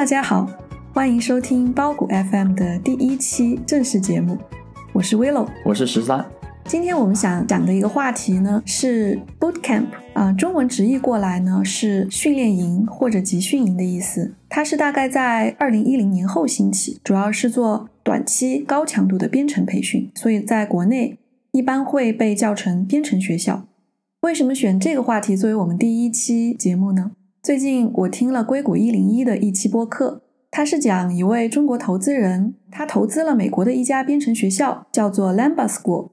[0.00, 0.48] 大家好，
[0.94, 4.38] 欢迎收听包谷 FM 的第一期正式节目，
[4.94, 6.24] 我是 Willow，我是十三。
[6.64, 14.34] 今天我们想讲的一个话题呢是 Boot Camp，啊，中文直译过来呢是训练营或者集训营的意思。
[14.48, 21.18] 它是大概在二零一零年后兴起，主要是做短期高强度的编程培训，所以在国内
[21.52, 23.66] 一般会被叫成编程学校。
[24.22, 27.10] 为什么选这个话题作为我们第一期节目呢？
[27.42, 36.10] 最近我听了硅谷一零一的一期播客，他是讲一位中国投资人，他投资了美国的一家编程学校，叫做 Lambda School。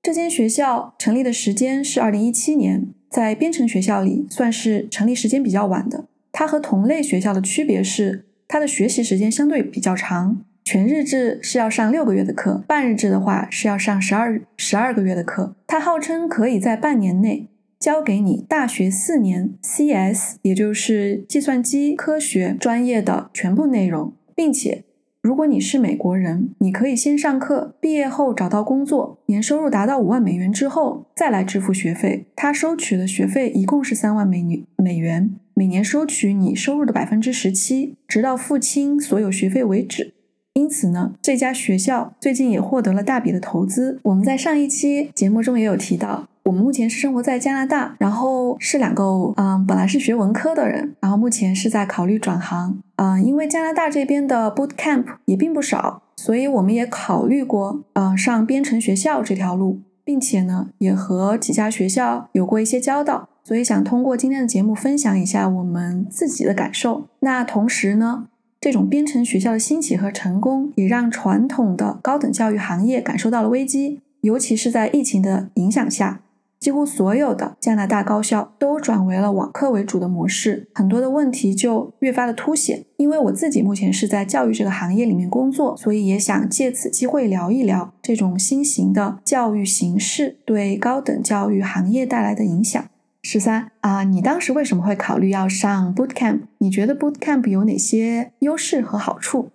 [0.00, 6.06] 这间学校成立的时间是二零一七年，在编程学校里算是成立时间比较晚的。
[6.30, 15.56] 它和同类学校的区别是，它的学习时间相对比较长，全日制是要上六个月的课，半日制的话是要上十二十二个月的课。
[15.66, 17.48] 它号称可以在半年内
[17.78, 24.84] 教给你大学四年 CS，也就是计算机科学专业的全部内容，并且。
[25.20, 32.26] 如果你是美国人，你可以先上课，毕业后找到工作，年收入达到五万美元之后再来支付学费。
[32.34, 40.14] 他收取的学费一共是三万美女美元，每年收取你收入的百分之十七，直到付清所有学费为止。
[40.54, 44.00] 因此呢，这家学校最近也获得了大笔的投资。
[44.04, 46.28] 我们在上一期节目中也有提到。
[46.48, 49.04] 我们目前是生活在加拿大，然后是两个
[49.36, 52.78] 嗯，本来是学文科的人，然后目前是在考虑转行。
[52.96, 67.08] 嗯，因为加拿大这边的 boot camp 也并不少，所以我们也考虑过呃上编程学校这条路，并且呢也和几家学校有过一些交道，所以想通过今天的节目分享一下我们自己的感受。
[67.20, 68.24] 那同时呢，
[68.58, 76.20] 这种编程学校的兴起和成功，也让传统的高等教育行业感受到了危机，尤其是在疫情的影响下。
[76.60, 82.84] 几乎所有的加拿大高校都转为了网课为主的模式，很多的问题就越发的凸显。
[82.96, 92.84] 因为我自己目前是在教育这个行业里面工作，所以也想借此机会聊一聊这种新型的教育形式对高等教育行业带来的影响。
[93.22, 96.40] 十三啊，你当时为什么会考虑要上 boot camp？
[96.58, 99.50] 你觉得 boot camp 有哪些优势和好处？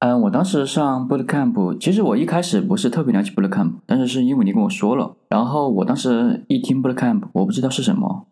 [0.00, 8.26] 嗯，我当时上 boot camp，其实我一开始不是特别了解 boot camp，但是是因为你跟我说了，然后我当时一听 boot camp，我不知道是什么，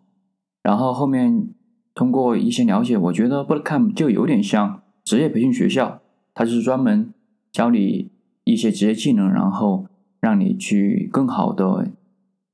[0.62, 1.50] 然后后面
[1.94, 6.00] 通过一些了解，我觉得 boot camp 就有点像职业培训学校，
[6.32, 7.12] 它就是专门
[7.52, 8.12] 教你
[8.44, 9.84] 一些职业技能，然后
[10.22, 11.90] 让你去更好的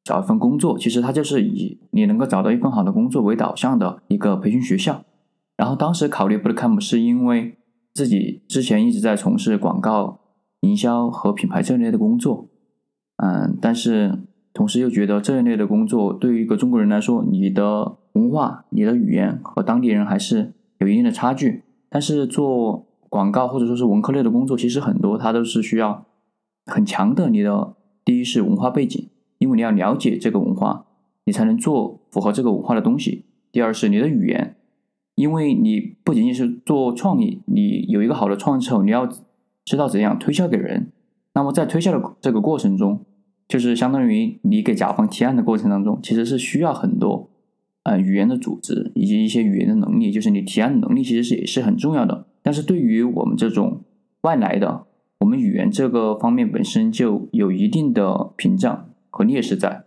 [0.02, 0.76] 找一份工作。
[0.76, 5.04] 其实它就是以你能够找到一份好的工作为导向的一个培训学校。
[5.56, 7.58] 然后当时考虑 boot camp 是因为。
[7.94, 10.18] 自己之前一直在从事广告
[10.60, 12.48] 营销和品牌这一类的工作，
[13.18, 14.18] 嗯，但是
[14.52, 21.62] 同时又觉得这一类的工作对于一个中国人来说，你的文化、你的语言和当地人还是有一定的差距。
[21.88, 26.04] 但是做广告或者说是文科类的工作，其实很多它都是需要
[26.66, 30.86] 很强的你的第一是文化背景，因为你要了解这个文化，
[31.26, 33.26] 你才能做符合这个文化的东西。
[33.52, 34.56] 第二是你的语言。
[35.14, 39.08] 因为你不仅仅是做创意，你有一个好的创意之后，你要
[39.64, 40.88] 知道怎样推销给人。
[41.34, 43.04] 那么在推销的这个过程中，
[43.48, 47.30] 就是相当于你给甲方提案的过程当中，其实是需要很多
[47.84, 52.26] 呃语言的组织以及一些语言的能力，就是你提案的能力其实是也是很重要的。
[52.42, 53.82] 但是对于我们这种
[54.22, 54.86] 外来的，
[55.20, 59.84] 我们语言这个方面本身就有一定的屏障和劣势在，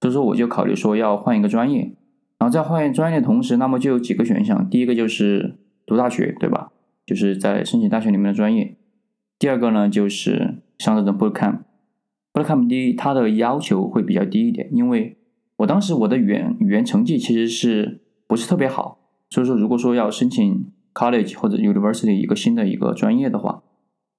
[0.00, 1.92] 所以说我就考虑说要换一个专业。
[2.38, 4.70] 然后在换专业的同时，那么就有几个选项。
[4.70, 6.70] 第一个就是读大学，对吧？
[7.04, 8.76] 就是在申请大学里面的专业。
[9.40, 11.62] 第二个呢，就是上这种 boot camp。
[12.32, 15.16] boot camp 第一，它的要求会比较低一点，因为
[15.56, 19.00] 我当时我的语言语言成绩其实是不是特别好，
[19.30, 23.64] 所以说如果说要申请 college 或者 university 一个新的一个专业的话，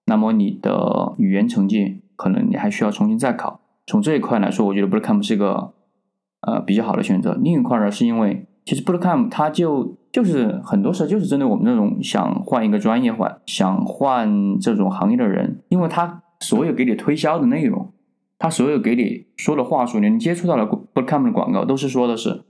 [0.07, 3.61] 那么你的语言成绩可能你还需要重新再考。
[3.87, 5.73] 从这一块来说，我觉得 boot camp 是一个。
[6.41, 7.37] 呃，比较好的选择。
[7.41, 17.91] 另一块呢，是因为其实 Bootcamp 它就就是很多时候就是针对我们这种想换一个专业换想换这种行业的人，因为他所有给你推销的内容，
[18.37, 22.43] 他所有给你说的话术，你接触到了 Bootcamp 的广告，都是说的是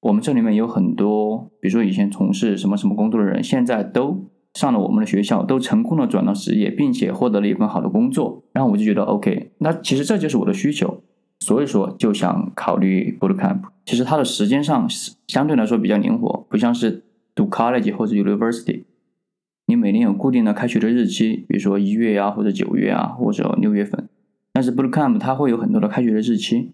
[0.00, 8.42] 我们这里面有很多，比如说以前从事什么什么工作的人，现在都上了我们的学校，都成功的转到职业，并且获得了一份好的工作。
[8.52, 11.01] 然后我就觉得 OK，那其实这就是我的需求。
[11.42, 14.88] 所以说就想考虑 boot camp，其实它的时间上
[15.26, 17.02] 相对来说比较灵活，不像是
[17.34, 18.84] 读 college 或者 university，
[19.66, 24.08] 你每年有固定的开学的日期，比如说一月啊或者九月啊或者六月份，
[24.52, 26.70] 但是 boot camp 它会有很多的开学的日期，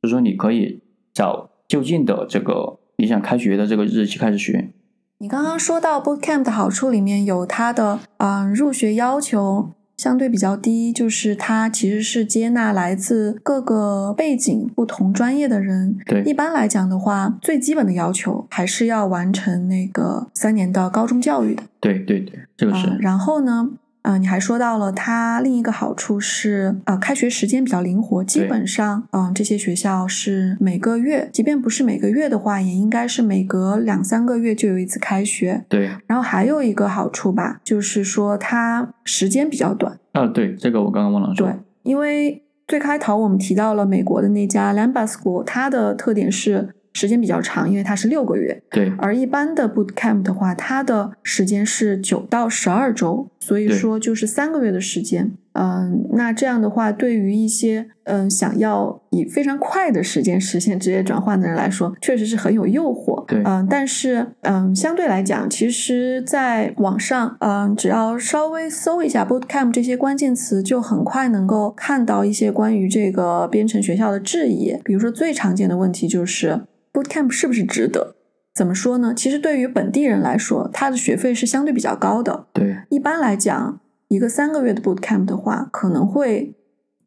[0.00, 0.82] 就是说你可以
[1.12, 4.70] 找就近的这个你想开学的这个日期开始学，
[5.18, 9.70] 你刚刚说到 Bootcamp 的好处里面有它的嗯入学要求
[10.02, 15.96] 相对比较低，就是它其实是接纳来自各个背景、不同专业的人。
[16.04, 21.62] 对一般来讲的话，最基本的要求还是要完成那个三年的高中教育的。
[21.78, 23.70] 对对对，这个是、嗯，然后呢，
[24.02, 35.64] 呃，你还说到了它另一个好处是，呃，开学时间比较灵活，基本上，嗯、这些学校是每个月，即便不是每个月的话，也应该是每隔两三个月就有一次开学。
[35.68, 41.46] 对然后还有一个好处吧，就是说它时间比较短，啊，对这个我刚刚忘了说。
[41.46, 55.32] 对，因为最开头我们提到了美国的那家 Lambda School，它的特点是时间比较长，因为它是六个月，对而一般的 boot camp 的话，它的时间是九到十二周，所以说就是三个月的时间。
[55.54, 63.22] 嗯，那这样的话，对于一些嗯想要以非常快的时间实现职业转换的人来说，确实是很有诱惑。
[63.26, 74.74] 对嗯，但是嗯，相对来讲，其实在网上，嗯，只要稍微搜一下 boot camp 这些关键词，就很快能够看到一些关于这个编程学校的质疑。
[74.82, 76.62] 比如说，最常见的问题就是
[76.92, 78.16] bootcamp 是不是值得？
[78.54, 79.14] 怎么说呢？
[79.16, 82.46] 其实对于本地人来说，他的学费是相对比较高的。
[82.52, 86.54] 对一般来讲，一个三个月的 bootcamp 的话，可能会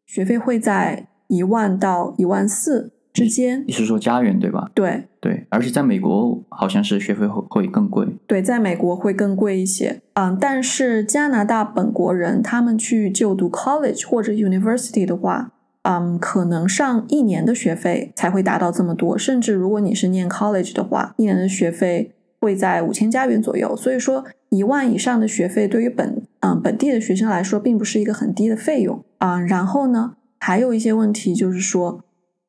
[0.04, 3.64] 学费会在一万到一万四之间。
[3.64, 4.70] 你是说家园对吧？
[4.74, 8.06] 对对，而且在美国好像是学费会会更贵。
[8.26, 10.02] 对，在美国会更贵一些。
[10.14, 15.52] 嗯，但是加拿大本国人他们去就读 college 或者 university 的话，
[15.88, 23.76] 嗯，可能上一年的学费才会达到这么多，甚至如果你是念 college 的话，一年的学费会在五千加元左右。
[23.76, 32.00] 所以说，一万以上的学费对于本嗯本地的学生来说，并不是一个很低的费用啊、然后呢，还有一些问题就是说，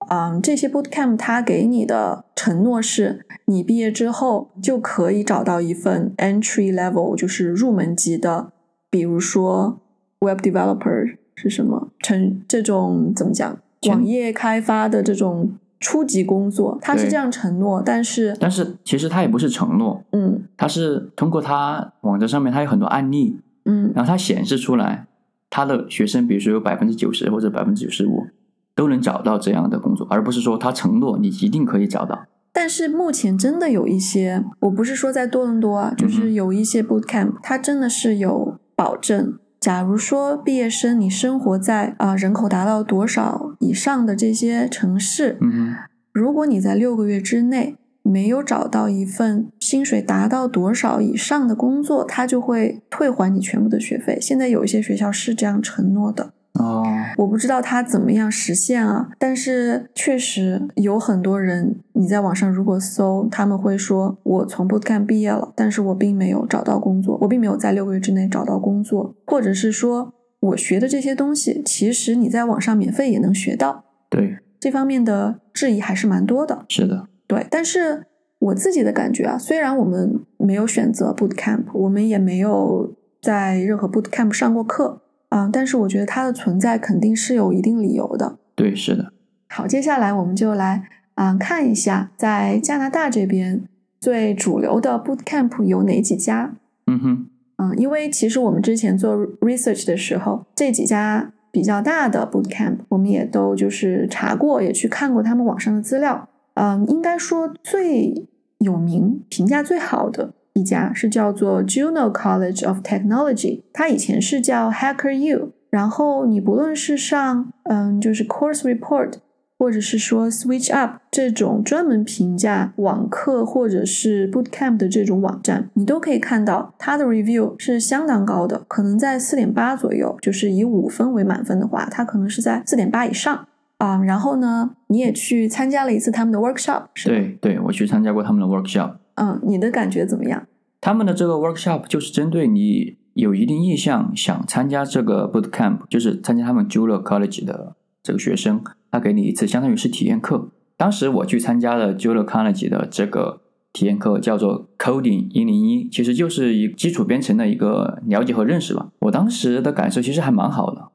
[0.10, 8.52] 嗯，这些 bootcamp 它给你的承诺是，你毕业之后就可以找到一份 entry level，就是入门级的，
[8.90, 9.80] 比如说
[10.22, 13.58] web developer 是什么，成这种怎么讲，
[13.90, 25.06] 网页开发的这种初级工作，他是这样承诺，但是，但是其实他也不是承诺，嗯他是通过他网站上面他有很多案例，嗯，然后他显示出来，
[25.52, 28.26] 他的学生比如说有百分之九十或者百分之九十五
[28.74, 32.26] 都能找到这样的工作，而不是说他承诺你一定可以找到。
[32.52, 39.38] 但是目前真的有一些，我不是说在多伦多啊，就是有一些 bootcamp，它真的是有保证。
[39.60, 45.76] 假如说毕业生你生活在啊、人口达到多少以上的这些城市，嗯，
[46.12, 54.18] 如果你在六个月之内没有找到一份薪水达到多少以上的工作，他就会退还你全部的学费。
[54.22, 56.32] 现在有一些学校是这样承诺的。
[56.60, 56.84] 哦，
[57.18, 76.66] 我不知道它怎么样实现啊，但是确实有很多人，你在网上如果搜，他们会说我从 bootcamp 毕业了，但是我并没有找到工作，我并没有在六个月之内找到工作，或者是说我学的这些东西，其实你在网上免费也能学到，对，这方面的质疑还是蛮多的。
[76.70, 78.06] 是的，对，但是
[78.40, 88.38] 我自己的感觉啊，虽然我们没有选择 bootcamp，我们也没有在任何 bootcamp 上过课啊、但是我觉得它的存在肯定是有一定理由的。
[88.56, 89.12] 对，是的，
[89.50, 93.64] 好，接下来我们就来啊、看一下，在加拿大这边
[94.00, 96.56] 最主流的 bootcamp 有哪几家。
[96.86, 106.30] 嗯哼，嗯，因为其实我们之前做 research 的时候，这几家比较大的 bootcamp，我们也都就是查过，也去看过他们网上的资料。
[106.54, 108.28] 嗯，应该说最
[108.60, 115.54] 有名、评价最好的一家是叫做 Juno College of Technology，它以前是叫 Hacker U。
[115.70, 119.14] 然后你不论是上嗯，就是 Course Report，
[119.60, 130.18] 或者是说 Switch Up 这种专门评价网课或者是 Bootcamp 的这种网站，你都可以看到它的 review 是相当高的，可能在四点八左右。
[130.22, 133.48] 就是以五分为满分的话，它可能是在四点八以上
[133.80, 137.16] 啊、然后呢，你也去参加了一次他们的 workshop，是吧？
[137.16, 140.48] 对对，我去参加过他们的 workshop，嗯，你的感觉怎么样？
[140.80, 150.52] 他们的这个 workshop 就是针对你有一定意向想参加这个 boot camp，就是参加他们 Jule College 的这个学生，他给你一次相当于是体验课。
[150.78, 153.42] 当时我去参加了 Jule College 的这个
[153.74, 158.90] 体验课，叫做 Coding 一零一，其实就是一基础编程的一个了解和认识吧。
[159.00, 160.90] 我当时的感受其实还蛮好的，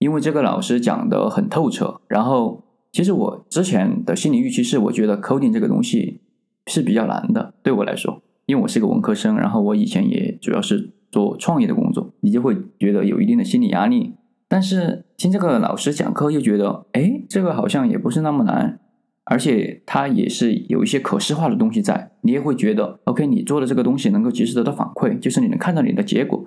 [0.00, 2.00] 因为这个老师讲的很透彻。
[2.08, 6.20] 然后，其实我之前的心理预期是，我觉得 coding 这个东西
[6.66, 8.22] 是比较难的，对我来说。
[8.46, 14.14] 因为我是个文科生，然后我以前也主要是做创业的工作，你就会觉得有一定的心理压力。
[14.48, 18.80] 但是听这个老师讲课又觉得，哎，这个好像也不是那么难。
[19.24, 26.44] 而且它也是有一些可视化的东西在，你也会觉得，OK，你做的这个东西能够及时得到反馈，就是你能看到你的结果，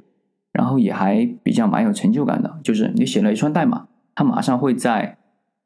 [0.52, 2.60] 然后也还比较蛮有成就感的。
[2.62, 5.18] 就是你写了一串代码，它马上会在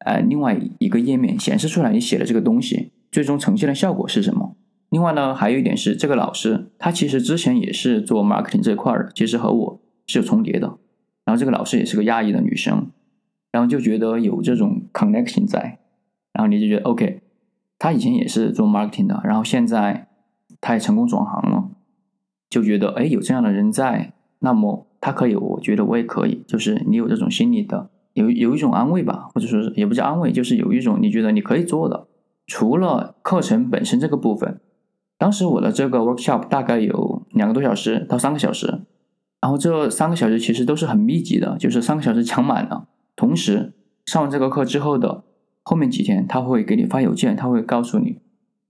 [0.05, 4.55] 呃另外一个页面显示出来你写的这个东西最终呈现的效果是什么。
[4.89, 10.77] 另外呢，还有一点是，这个老师他其实之前也是做 marketing 这块的，其实和我是有重叠的。
[11.25, 12.87] 然后这个老师也是个亚裔的女生，
[13.51, 15.79] 然后就觉得有这种 connection 在，
[16.33, 17.21] 然后你就觉得 OK，
[17.77, 20.07] 他以前也是做 marketing 的，然后现在
[20.59, 21.69] 他也成功转行了，
[22.49, 32.07] 就觉得哎有这样的人在，那么他可以，我觉得我也可以，就是你有这种心理的，有有一种安慰吧，或者说是也不叫安慰，就是有一种你觉得你可以做的，
[32.49, 34.59] 除了课程本身这个部分。
[35.19, 38.85] 当时我的这个 workshop 大概有两个多小时到三个小时，
[39.39, 42.87] 然后这三个小时其实都是很密集的，就是三个小时抢满了。
[43.15, 43.73] 同时
[44.05, 45.25] 上完这个课之后的
[45.61, 48.19] 后面几天，他会给你发邮件，他会告诉你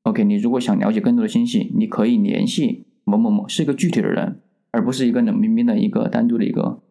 [0.03, 6.81] ，OK，你如果想了解更多的信息，你可以联系某某某，是一个具体的人，而不是一个冷冰冰的一个单独的一个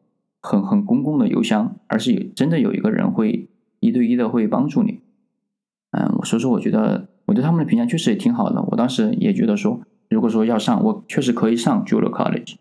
[0.41, 5.01] 很很公共的邮箱，而是有真的有一个人会一对一的会帮助你。
[5.93, 7.09] 嗯，所以说我觉得。
[7.29, 8.63] 我对他们的评价确实也挺好的。
[8.71, 12.55] 我当时也觉得说，如果说要上，我确实可以上 Julia College。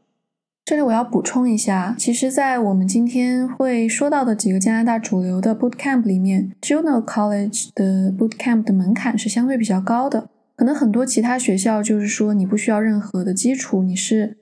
[0.66, 10.28] 这里我要补充一下，其实，在我们今天会说到的几个加拿大主流的 boot camp 里面，Juno College 的 boot camp 的门槛是相对比较高的。
[10.58, 14.36] 可能很多其他学校就是说你不需要任何的基础，你是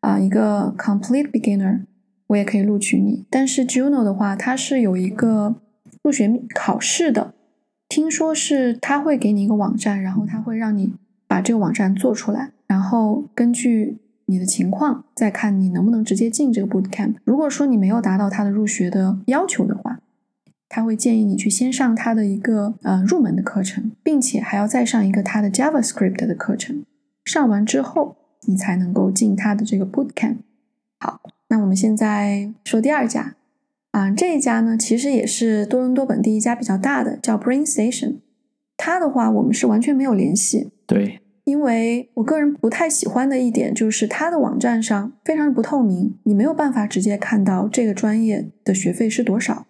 [0.00, 1.82] 啊一个 complete beginner，
[2.28, 3.26] 我也可以录取你。
[3.28, 5.56] 但是 Juno 的话，它是有一个
[6.02, 7.34] 入学考试的。
[7.88, 10.94] 听说是他会给你一个网站，然后他会让你
[11.26, 17.14] 把这个网站做出来，然后根据你的情况再看你能不能直接进这个 boot camp。
[17.24, 20.00] 如果说你没有达到他的入学的要求的话，
[20.68, 26.84] 他会建议你去先上他的一个呃入门的课程，并且还要再上一个他的 JavaScript 的课程。
[27.24, 28.16] 上完之后，
[28.46, 30.38] 你才能够进他的这个 boot camp。
[30.98, 33.36] 好，那我们现在说第二家。
[33.96, 38.16] 啊，这一家呢，其实也是多伦多本地一家比较大的，叫 Brain Station。
[38.76, 40.70] 它的话，我们是完全没有联系。
[40.86, 49.64] 对，因为我个人不太喜欢的一点就是它的网站上非常的不透明，你没有办法直接看到这个专业的学费是多少，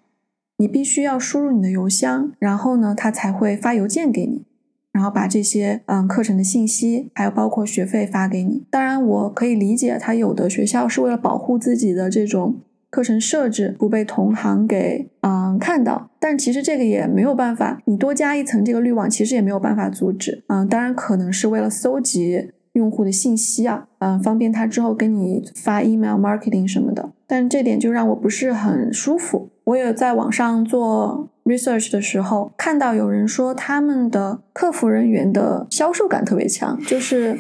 [0.57, 4.45] 你必须要输入你的邮箱，然后呢，它才会发邮件给你，
[4.91, 8.65] 然后把这些嗯课程的信息，还有包括学费发给你。
[8.71, 12.57] 当然，我可以理解，他有的学校是为了保护自己的这种。
[12.97, 20.43] 课程设置不被同行给嗯看到，但其实这个也没有办法，你多加一层这个滤网，其实也没有办法阻止。
[20.47, 27.11] 嗯，当然可能是为了搜集用户的信息啊，嗯，方便他之后跟你发 email marketing 什么的。
[27.27, 29.51] 但这点就让我不是很舒服。
[29.65, 37.39] 我也在网上做 research 的时候，看到有人说他们的客服人员的销售感特别强，就是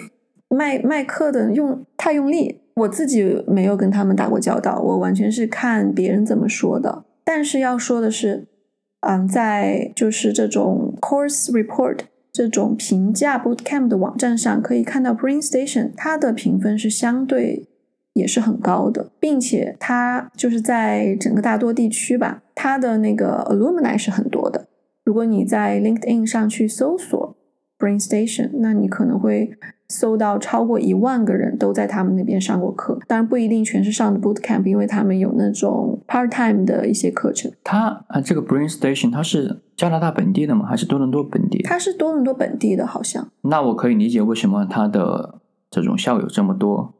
[0.50, 2.60] 卖卖课的用太用力。
[2.76, 7.04] 我自己没有跟他们打过交道，我完全是看别人怎么说的。
[7.24, 8.46] 但是要说的是，
[9.00, 17.66] 嗯，在就是这种 course report 这种评价 boot camp 的网站上，可以看到 Brain Station 它的评分是相对
[18.12, 24.68] 也是很高的，并且它就是在整个大多地区吧，它的那个 alumni 是很多的。
[25.02, 27.36] 如果你在 LinkedIn 上去搜索
[27.78, 29.56] Brain Station，那你可能会。
[29.88, 37.50] 搜到超过一万个人都在他们那边上过课，当然不一定全是上的 boot camp，因为他们有那种 part time 的一些课程。
[37.62, 40.66] 他啊，这个 Brain Station 它是加拿大本地的吗？
[40.66, 41.62] 还是多伦多本地？
[41.62, 43.28] 它是多伦多本地的，好像。
[43.42, 45.38] 那我可以理解为什么他的
[45.70, 46.94] 这种校友这么多，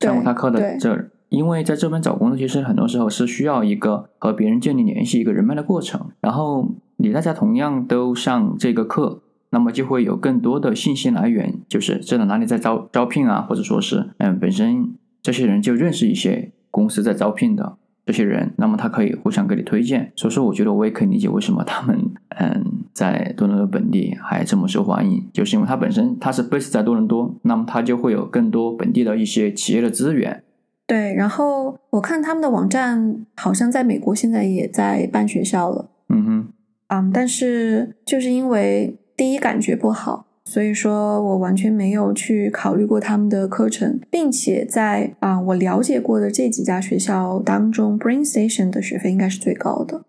[0.00, 6.10] 上过他课的这，因为在这边找工作，其实很多时候是需要一个和别人建立联系、一个人脉的过程。
[6.20, 9.22] 然后你大家同样都上这个课。
[9.56, 20.12] 那么就会有更多的信息来源，就是知道哪里在招招聘啊，或者说是嗯，本身这些人就认识一些公司在招聘的这些人，那么他可以互相给你推荐。
[20.14, 21.98] 所以说，我觉得我也可以理解为什么他们
[22.38, 30.44] 嗯在多伦多本地还这么受欢迎，就是因为他本身他是 base 在多伦多，那么他就会有更多本地的一些企业的资源。
[30.86, 35.88] 对，然后我看他们的网站好像在美国现在也在办学校了。
[36.10, 36.48] 嗯哼，
[36.88, 38.98] 嗯，但是就是因为。
[39.16, 50.02] 第一感觉不好，所以说我完全没有去考虑过他们的课程，并且在啊我了解过的这几家学校当中，Brain Station 的学费应该是最高的。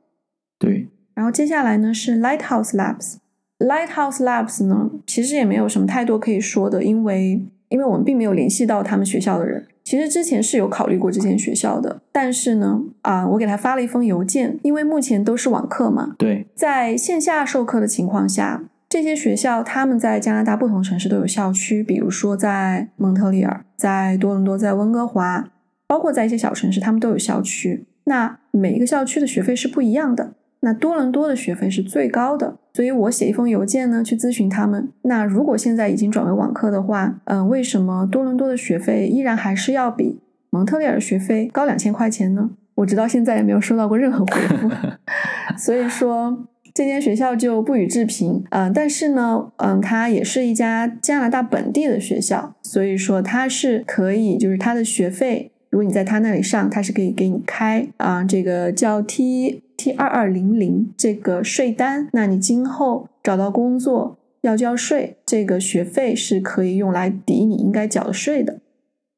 [0.59, 9.65] 对，然后接下来呢是 Lighthouse Labs，Lighthouse Labs 呢其实也没有什么太多可以说的，因为因为我们并没有联系到他们学校的人。
[9.83, 16.15] 其实之前是有考虑过这间学校的，但是呢啊我给他发了一封邮件，因为目前都是网课嘛。
[16.17, 18.65] 对，在线下授课的情况下。
[18.97, 25.51] 这些学校他们在加拿大不同城市都有校区，比如说在蒙特利尔、在多伦多、在温哥华，
[25.85, 27.85] 包括在一些小城市，他们都有校区。
[28.05, 30.33] 那每一个校区的学费是不一样的。
[30.61, 34.91] 那多伦多的学费是最高的，所以我写一封邮件呢，去咨询他们。
[35.03, 42.49] 那如果现在已经转为网课的话，嗯，为什么多伦多的学费依然还是要比蒙特利尔学费高两千块钱呢？
[42.73, 44.71] 我直到现在也没有收到过任何回复。
[45.55, 48.43] 所以说，这间学校就不予置评。
[48.51, 55.51] 嗯，但是呢，嗯，它也是一家加拿大本地的学校，所以说它是可以，就是它的学费。
[55.71, 62.09] 如果你在他那里上，他是可以给你开啊，这个叫 T T 二二零零这个税单。
[62.13, 68.59] 那你今后找到工作要交税，这个学费是可以用来抵你应该缴的税的。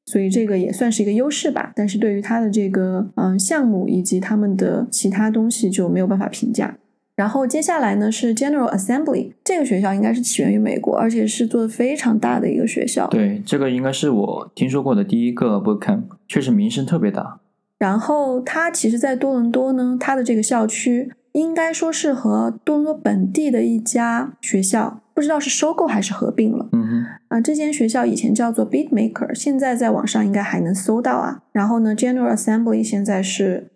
[0.06, 1.74] 所以这个也算是一个优势吧。
[1.76, 6.78] 但是对于他的这个嗯项目以及他们的其他东西就没有办法评价。
[7.20, 13.08] 然后接下来呢是 General Assembly 这个学校应该是起源于美国，而且是做的非常大的一个学校。
[13.08, 17.42] 对，这个应该是我听说过的第一个 Bootcamp，确实名声特别大。
[17.78, 26.70] 然后它其实，在多伦多呢，它的这个校区应该说是和多伦多本地的一家学校，不知道是收购还是合并了。
[26.72, 27.06] 嗯哼。
[27.28, 31.44] 啊，这间学校以前叫做 Beatmaker，现在在网上应该还能搜到啊。
[31.52, 33.72] 然后呢，General Assembly 现在是。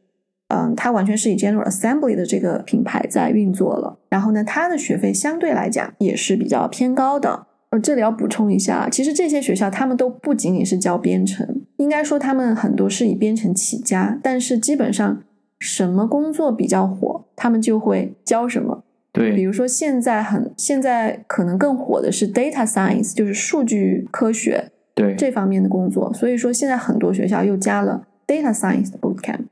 [0.54, 3.98] 嗯，它完全是以 General Assembly 的这个品牌在运作了。
[4.10, 7.48] 然后呢，它的学费相对来讲也是比较偏高的。
[7.72, 14.20] 呃，这里要补充一下，其实这些学校他们都不仅仅是教编程，应该说他们很多是以编程起家。
[14.22, 15.24] 但是基本上
[15.58, 18.84] 什么工作比较火，他们就会教什么。
[19.12, 26.14] 对，比如说现在很现在可能更火的是 Data Science，就是数据科学，对这方面的工作。
[26.14, 29.46] 所以说现在很多学校又加了 Data Science 的 Bootcamp。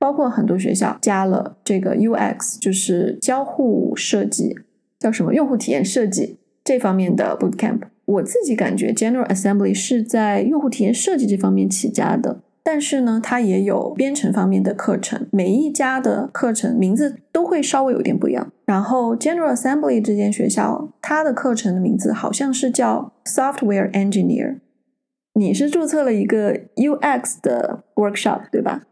[0.00, 4.56] 包括很多学校加了这个 UX，就是交互设计，
[4.98, 7.82] 叫什么用户体验设计这方面的 Bootcamp。
[8.06, 15.28] 我自己感觉 General Assembly 是在用户体验设计这方面起家的，但是呢，它也有编程方面的课程。
[15.30, 18.50] 每一家的课程名字都会稍微有点不一样。
[18.64, 24.60] 然后 General Assembly 这间学校，它的课程的名字好像是叫 Software Engineer。
[25.34, 28.82] 你是注册了一个 UX 的 workshop 对吧？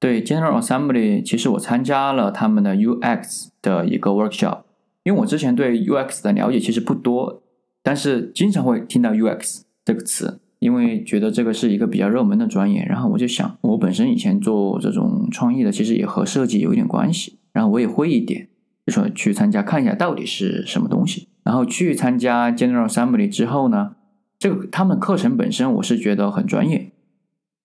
[0.00, 4.60] 对 General Assembly，其实我参加了他们的 UX 的一个 workshop，
[5.02, 7.42] 因为我之前对 UX 的了解其实不多，
[7.82, 18.46] 但是经常会听到 UX 这个词，因为觉得这个是一个比较热门的专业，然后我就想，我本身以前做这种创意的，其实也和设计有一点关系，然后我也会一点，
[18.86, 23.96] 就说去参加看一下到底是什么东西，然后去参加 General Assembly 之后呢，
[24.38, 26.92] 这个他们课程本身我是觉得很专业，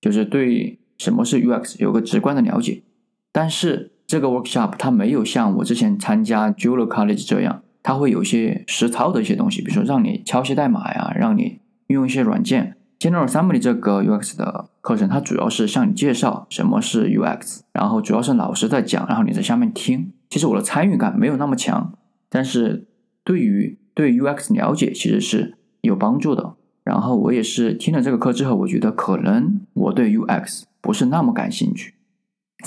[0.01, 0.79] 就是对。
[0.97, 1.75] 什么是 UX？
[1.79, 2.83] 有个直观的了解，
[3.31, 12.77] 但是这个 workshop 它没有像我之前参加 Julia College 这样，它会有一些实操的一些东西，比如说让你敲些代码呀，让你运用一些软件。
[12.99, 20.13] General Assembly 这个 UX 的课程，它主要是向你介绍什么是 UX，然后主要是老师在讲，然后你在下面听。
[20.29, 21.93] 其实我的参与感没有那么强，
[22.29, 22.87] 但是
[23.25, 26.53] 对于对 UX 了解其实是有帮助的。
[26.85, 30.63] 然后我也是听了这个课之后，我觉得可能我对 UX。
[30.83, 31.93] 不是那么感兴趣。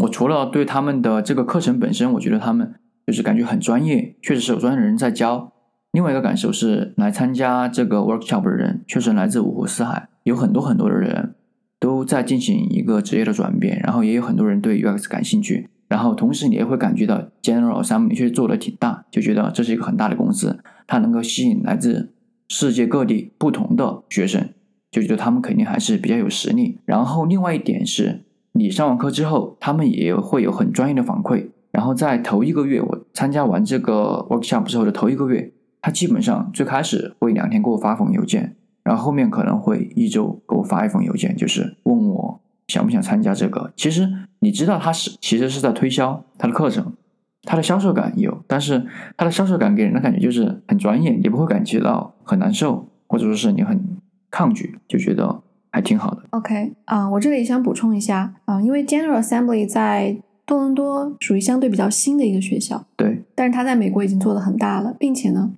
[0.00, 2.74] 我除了对他们的这个课程本身，我觉得他们
[3.06, 5.52] 就是感觉很专业，确实是有专业的人在教。
[5.92, 11.34] 另外一个感受是，来参加这个 workshop 的人，确实来自五湖四海，有很多很多的人
[11.78, 15.68] 都在进行一个职业的转变，然后也有很多人对 UX 感兴趣。
[15.88, 22.12] 然后同时你也会感觉到 General Assembly 确实做的挺大，就觉得这是一个很大的公司，它能够吸引来自
[22.48, 24.48] 世界各地不同的学生。
[24.90, 26.78] 就觉得他们肯定还是比较有实力。
[26.84, 31.50] 然后另外一点是，你上完课之后，他们也会有很专业的反馈。
[31.72, 43.72] 然后在头一个月，我参加完这个 workshop 之后的头一个月，他基本上最开始会两天给我发封邮件，然后后面可能会一周给我发一封邮件，就是问我想不想参加这个。
[43.76, 46.94] 其实你知道他是其实是在推销他的课程，
[47.42, 48.86] 他的销售感有，但是
[49.18, 53.98] 他的销售感给人的感觉就是很专业，你不会感觉到很难受，或者说是你很。
[54.36, 56.22] 抗拒就觉得还挺好的。
[56.32, 65.52] OK 啊，我这里想补充一下啊，因为 General Assembly 在多伦多属于相对比较新的一个学校，对，但是它在美国已经做的很大了，并且呢，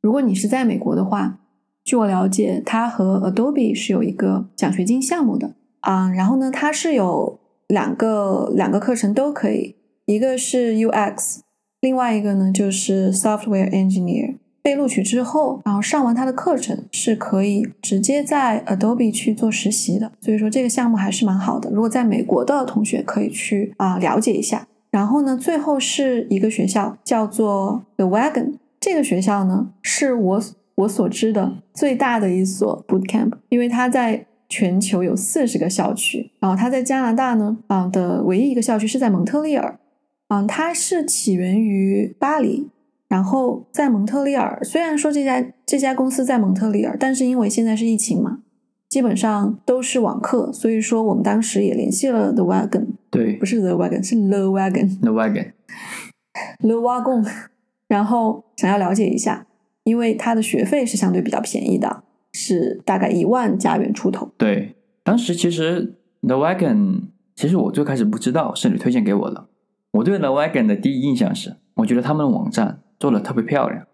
[0.00, 1.38] 如果你是在美国的话，
[1.84, 6.10] 据我了解，它和 Adobe 是有一个奖学金项目的啊。
[6.10, 11.38] 然后呢，它是有两个两个课程都可以，一个是 UX，
[11.80, 14.38] 另外一个呢就是 Software Engineer。
[14.66, 21.70] 被录取之后，然后上完他的课程是可以直接在 Adobe 去做实习的，所以说这个项目还是蛮好的。
[21.70, 24.66] 如果在美国的同学可以去啊了解一下。
[24.90, 30.42] 然后呢，最后是一个学校叫做 The Wagon，这个学校呢，是我
[30.74, 39.78] 我所知的最大的一所 boot camp，因为它在全球有四十个校区，然后它在加拿大呢，啊的唯一一个校区是在蒙特利尔，
[40.26, 42.66] 嗯，它是起源于巴黎，
[43.08, 48.40] 然后在蒙特利尔，虽然说这家这家公司在蒙特利尔，但是因为现在是疫情嘛，
[48.88, 54.98] 基本上都是网课，所以说我们当时也联系了 The Wagon，对不是 The Wagon，是 The Wagon。
[55.00, 57.28] The Wagon，The Wagon，
[57.86, 59.46] 然后想要了解一下，
[59.84, 64.32] 因为它的学费是相对比较便宜的，是大概一万加元出头。
[64.36, 67.02] 对，当时其实 The Wagon，
[67.36, 69.46] 其实我最开始不知道，是你推荐给我的。
[69.92, 73.86] 我对 The Wagon 的第一印象是，我觉得他们的网站做的特别漂亮，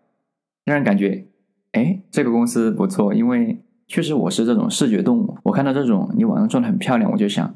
[0.65, 1.27] 让人感觉，
[1.73, 3.12] 哎，这个公司不错。
[3.12, 7.55] 因为确实我是这种视觉动物，我看到这种你网上做的很漂亮，我就想，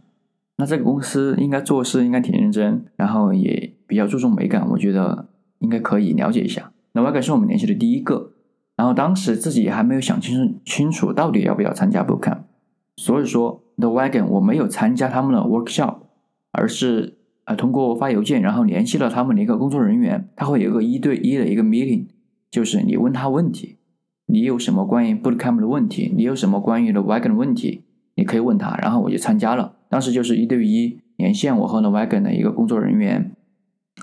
[0.57, 5.29] 那这个公司应该做事应该挺认真，然后也比较注重美感，我觉得
[5.59, 6.73] 应该可以了解一下。
[6.93, 8.33] The Wagon 是我们联系的第一个，
[8.75, 12.41] 然后当时自己还没有想清楚清楚到底要不要参加 Bootcamp。
[12.97, 15.97] 所以说，The Wagon 我没有参加他们的 workshop，
[16.53, 17.16] 而是
[17.47, 22.07] 啊通过发邮件，然后联系了他们的一个工作人员，他会有个一对一的一个 meeting，
[22.51, 23.79] 就是你问他问题，
[24.27, 27.85] 你有什么关于 Bootcamp 的问题，你有什么关于 The Wagon 的问题，
[28.17, 29.77] 你可以问他，然后我就参加了。
[29.89, 33.37] 当时就是一对一连线我和 The Wagon 的一个工作人员，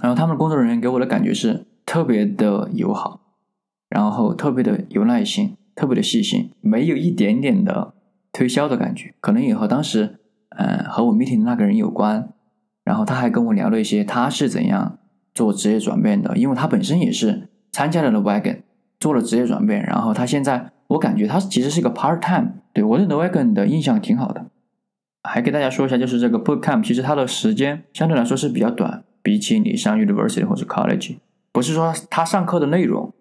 [0.02, 3.20] 然后他们的工作人员给我的感觉是特别的友好，
[3.90, 7.94] 然后特别的有耐心，特别的细心，没有一点点的
[8.32, 9.14] 推销的感觉。
[9.20, 10.20] 可能也和当时，
[10.52, 12.30] 嗯、和我 meeting 的那个人有关。
[12.84, 14.98] 然后他还跟我聊了一些他是怎样
[15.34, 18.60] 做职业转变的，因为他本身也是参加了 The Wagon，
[19.00, 19.84] 做了职业转变。
[19.84, 22.54] 然后他现在，我感觉他其实是一个 part time。
[22.74, 24.46] 对我对 The Wagon 的印象挺好的。
[25.24, 31.16] 还给大家说一下，就是这个 bootcamp，其实它的时间相对来说是比较短，比起你上 university 或者 college，
[31.54, 33.14] 不是说他上课的内容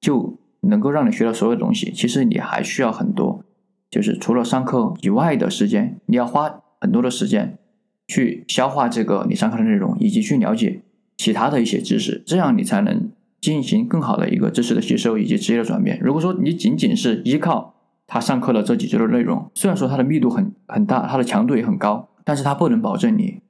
[0.00, 3.44] 就能够让你学到所有东西，其实你还需要很多，
[3.90, 7.58] 就是除了上课以外的时间，你要花很多的时间
[8.08, 10.80] 去消化这个你上课的内容，以及去了解
[11.16, 16.00] 其他的一些知识，这样你才能进行更好的一个知识的吸收以及职业的转变。
[16.02, 17.74] 如果说你仅仅是依靠
[18.06, 23.42] 他上课的这几周的内容，虽然说它的密度很很大，它的强度也很高，但是它不能保证你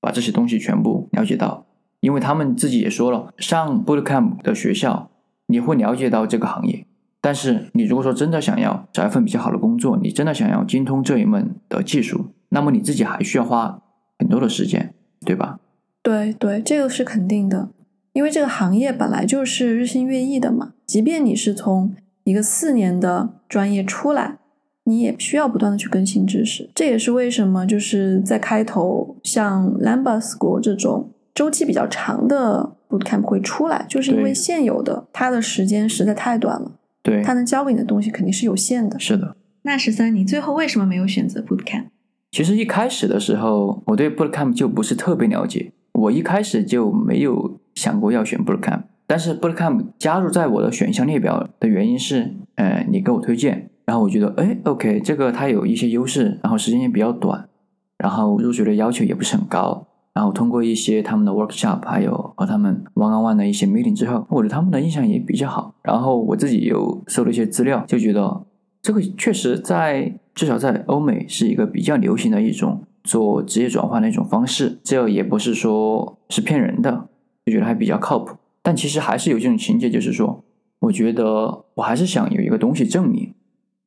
[0.00, 1.66] 把这些东西全部了解到，
[2.00, 5.10] 因为他们自己也说了，上 bootcamp 的学校
[5.46, 6.84] 你会了解到这个行业，
[7.20, 13.80] 但是你如果说真的想要找一份比较好的工作，你真的想要精通这一门的技术，那么你自己还需要花
[14.22, 14.94] 很多的时间，
[15.26, 15.58] 对吧？
[16.00, 17.70] 对对，这个是肯定的，
[18.12, 20.74] 因为这个行业本来就是日新月异的嘛。
[20.86, 24.38] 即便你是从一个四年的专业出来，
[24.84, 26.70] 你也需要不断的去更新知识。
[26.72, 38.96] 这也是为什么就是在开头像 Lambda School 这种周期比较长的 bootcamp 会出来，就是因为现有的它的时间实在太短了，对，它能教给你的东西肯定是有限的。
[39.00, 39.34] 是的。
[39.62, 41.86] 那十三，你最后为什么没有选择 bootcamp？
[42.32, 48.84] 其实一开始的时候，我对 bootcamp 就不是特别了解，我一开始就没有想过要选 bootcamp。
[49.06, 57.50] 但是 bootcamp 加入在我的选项列表的原因是，呃，你给我推荐，然后我觉得，哎，OK，这个它有一些优势，然后时间也比较短，
[57.98, 65.74] 然后入学的要求也不是很高，然后通过一些他们的 workshop，还有和他们 one on one 的一些 meeting 之后，我对他们的印象也比较好。
[65.82, 68.46] 然后我自己有搜了一些资料，就觉得
[68.82, 77.08] 这个确实在至少在欧美是一个比较流行的一种做职业转换的一种方式，这也不是说是骗人的，
[77.46, 78.36] 就觉得还比较靠谱。
[78.60, 80.44] 但其实还是有这种情节，就是说，
[80.80, 83.34] 我觉得我还是想有一个东西证明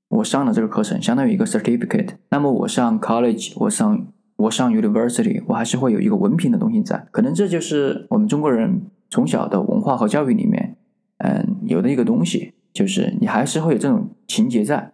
[0.08, 2.12] 我上了这个课程，相当于一个 certificate。
[2.30, 7.06] 那么我上 college，我上我上 university，我还是会有一个文凭的东西在。
[7.12, 10.78] 可能这就是我们中国人从小的文化和教育里面，
[11.18, 14.92] 嗯，有的一个东西，就是你还是会有这种情节在。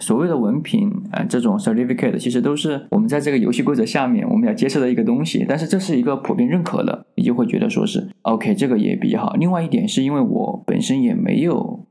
[0.00, 9.32] 所谓的文凭，呃，这种 certificate 其实都是我们在这个游戏规则下面我们要接受的一个东西，但是这是一个普遍认可的，你就会觉得说是 OK，这个也比较好。
[9.34, 11.84] 另外一点是因为我本身也没有，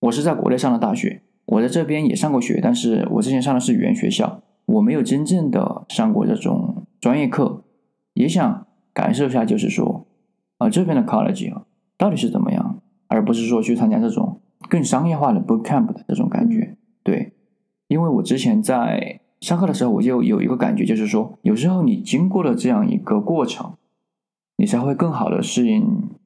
[0.00, 7.64] 我是在国内上的大学，我在这边也上过学，但是我之前上的是语言学校，我没有真正的上过这种专业课，
[8.14, 10.06] 也想感受一下，就是说，
[10.56, 11.52] 啊、这边的 college
[11.98, 14.40] 到底是怎么样，而不是说去参加这种
[14.72, 17.34] 更商业化的 bootcamp 的这种感觉，对。
[17.88, 23.74] 因为我之前在上课的时候，我就有一个感觉，就是说，有时候你经过了这样一个过程，
[24.56, 25.82] 你才会更好的适应，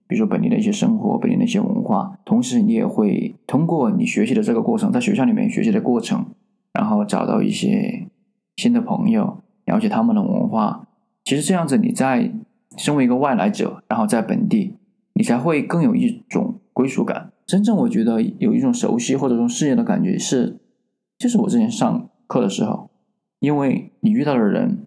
[0.07, 6.27] 比如说本地的一些生活、本地的一些文化，同时你也会通过你学习的这个过程，在学校里面学习的过程，
[6.73, 8.07] 然后找到一些
[8.57, 10.87] 新的朋友，了解他们的文化。
[11.25, 12.33] 其实这样子，你在
[12.77, 14.77] 身为一个外来者，然后在本地，
[15.15, 17.33] 你才会更有一种归属感。
[17.47, 20.59] 真正我觉得有一种熟悉或者说适应的感觉是，
[21.17, 22.91] 就是我之前上课的时候，
[23.39, 24.87] 因为你遇到的人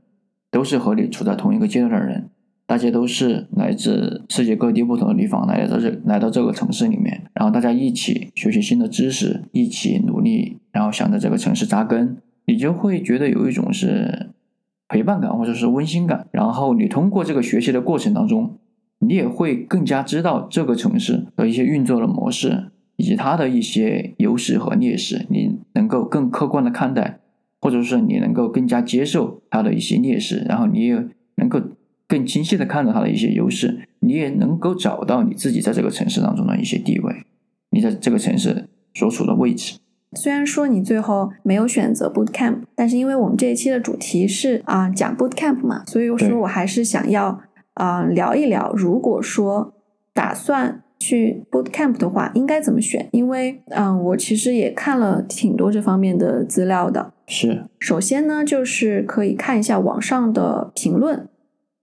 [0.52, 2.30] 都是和你处在同一个阶段的人，
[2.68, 14.32] 大家都是来自世界各地不同的地方来到这来到这个城市里面，然后大家一起学习新的知识，一起努力，然后想在这个城市扎根，你就会觉得有一种是
[14.90, 18.58] 陪伴感或者是温馨感，然后你通过这个学习的过程当中。
[19.00, 22.66] 你也会更加知道这个城市的一些运作的模式，
[22.98, 27.20] 以及它的一些优势和劣势，你能够更客观的看待，
[27.62, 31.62] 或者是你能够更加接受它的一些劣势，然后你也能够
[32.08, 37.24] 更清晰的看到它的一些优势，你也能够找到你自己在这个城市当中的一些地位，
[37.70, 39.80] 你在这个城市所处的位置。
[40.18, 47.40] 虽然说你最后没有选择 boot camp，但是因为我们这一期的主题是啊讲 boot camp 嘛，所以说我还是想要。
[47.80, 49.74] 啊，聊一聊，如果说
[50.14, 53.08] 打算去 boot camp 的话，应该怎么选？
[53.14, 57.14] 因为，嗯，我其实也看了挺多这方面的资料的。
[57.26, 61.30] 是，首先呢，就是可以看一下网上的评论。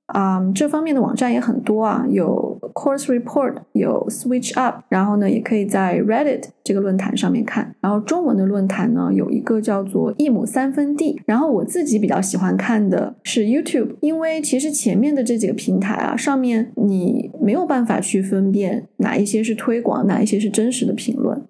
[0.06, 7.74] 啊，这方面的网站也很多啊，有 Course Report，有 Switch Up，然后呢，也可以在 Reddit 这个论坛上面看。
[7.80, 11.18] 然后中文的论坛呢，有一个叫做一亩三分地。
[11.24, 21.42] 然后我自己比较喜欢看的是 YouTube，因为其实前面的这几个平台啊，上面你没有办法去分辨哪一些是推广，哪一些是真实的评论。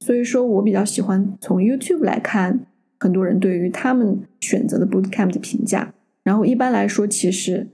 [0.00, 2.66] 所以说我比较喜欢从 YouTube 来看
[2.98, 5.94] 很多人对于他们选择的 Bootcamp 的评价。
[6.24, 7.68] 然后一般来说，其实。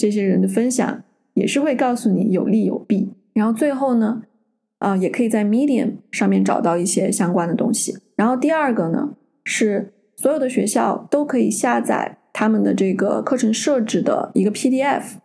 [0.00, 1.02] 这些人的分享
[1.38, 4.22] 也是会告诉你有利有弊，然后最后呢，
[4.78, 7.96] 啊，也可以在 Medium 上面找到一些相关的东西。
[8.16, 9.10] 然后第二个呢，
[9.44, 15.18] 是所有的学校都可以下载他们的这个课程设置的一个 PDF，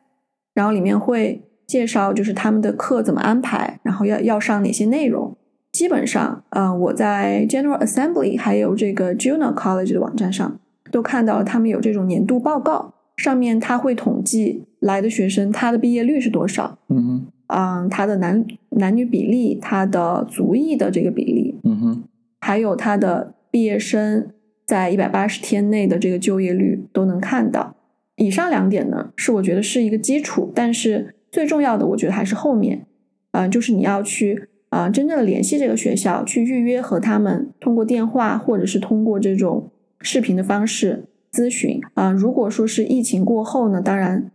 [0.53, 5.35] 然后里面会介绍就是他们的课怎么安排，然后要要上哪些内容。
[5.71, 10.59] 基本上，呃，我在 General Assembly 还有这个 Junior College 的网站上
[10.91, 12.93] 都看到了他们有这种年度报告。
[13.15, 22.03] 上面他会统计来的学生他的毕业率是多少，嗯哼，嗯，他的男男女比例，他的族裔的这个比例，嗯哼，
[22.39, 24.29] 还有他的毕业生
[24.65, 27.75] 在一百八十天内的这个就业率都能看到。
[28.15, 32.85] 以上两点呢，是我觉得是一个基础，但是最重要的，我觉得还是后面，
[33.31, 41.05] 嗯，就是你要去啊，真正的联系这个学校，去预约和他们通过电话或者是通过这种视频的方式。
[41.33, 44.31] 咨询啊，如果说是疫情过后呢，当然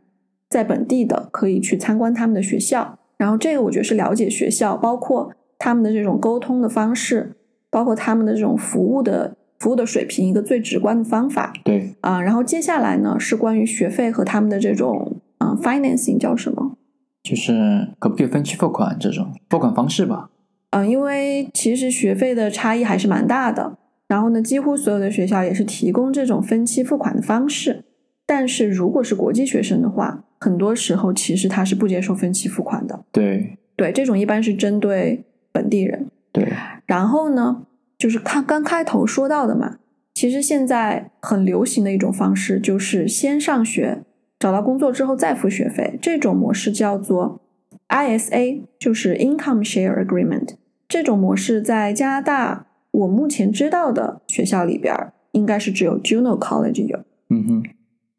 [0.50, 7.37] 在本地的可以去参观他们的学校，然后这个我觉得是了解学校，包括他们的这种沟通的方式，
[7.70, 11.52] 包括他们的这种服务的服务的水平，一个最直观的方法。
[11.62, 16.72] 对啊，然后接下来呢是关于学费和他们的这种嗯 financing 叫什么？
[17.22, 20.30] 就是可不可以分期付款这种付款方式吧？
[20.70, 23.78] 嗯，因为其实学费的差异还是蛮大的。
[24.08, 27.84] 然后呢，几乎所有的学校也是提供这种分期付款的方式，
[28.26, 33.04] 但是如果是国际学生的话，很多时候其实他是不接受分期付款的。
[33.12, 36.06] 对对，这种一般是针对本地人。
[36.32, 36.50] 对。
[36.86, 37.66] 然后呢，
[37.98, 39.76] 就是看刚开头说到的嘛，
[40.14, 44.00] 其实现在很流行的一种方式就是先上学，
[44.38, 47.42] 找到工作之后再付学费，这种模式叫做
[47.88, 50.54] ISA，就是 Income Share Agreement。
[50.88, 52.67] 这种模式在加拿大。
[52.98, 54.94] 我目前知道的学校里边，
[55.32, 56.98] 应该是只有 Juno College 有。
[57.30, 57.62] 嗯哼，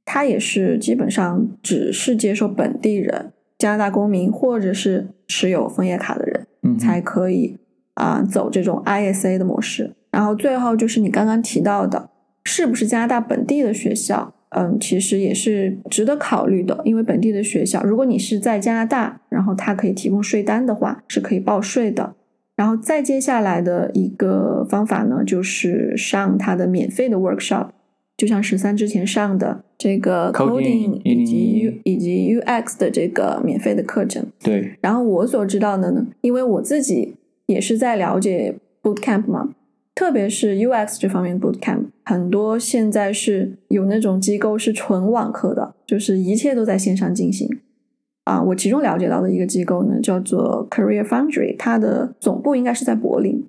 [0.06, 7.58] 它也是基本上只是接受本地人、加拿大公民或者是持有枫叶卡的人，才可以
[7.96, 9.96] 啊走这种 ISA 的模式。
[10.12, 12.10] 然后最后就是你刚刚提到的，
[12.44, 14.34] 是不是加拿大本地的学校？
[14.52, 22.16] 嗯，其实也是值得考虑的，因为本地的学校，如果你是在加拿大，然后它可以提供税单的话，是可以报税的。
[22.60, 27.70] 然后再接下来的一个方法呢，就是上他的免费的 workshop，
[28.18, 34.26] 就像十三之前上的这个 coding 以及 U 以及 UX 的这个免费的课程。
[34.44, 34.74] 对。
[34.82, 39.56] 然后我所知道的呢，因为我自己也是在了解 boot camp 嘛，
[39.96, 47.48] 特别是 UX 这方面 boot camp，很多现在是有那种机构是纯网课的，就是一切都在线上进行。
[48.30, 53.44] 啊，我其中了解到的一个机构呢，叫做 Career Foundry，它的总部应该是在柏林，